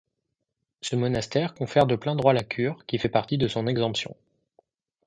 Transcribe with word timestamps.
Ce 0.81 0.95
monastère 0.95 1.53
confère 1.53 1.85
de 1.85 1.95
plein 1.95 2.15
droit 2.15 2.33
la 2.33 2.43
cure, 2.43 2.83
qui 2.87 2.97
fait 2.97 3.07
partie 3.07 3.37
de 3.37 3.47
son 3.47 3.67
exemption. 3.67 4.15